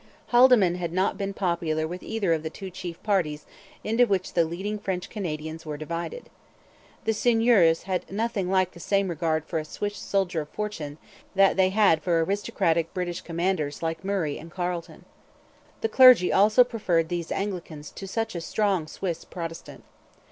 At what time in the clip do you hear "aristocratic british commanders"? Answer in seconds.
12.25-13.83